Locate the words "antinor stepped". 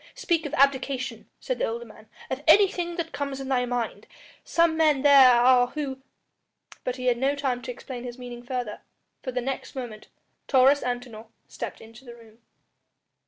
10.81-11.81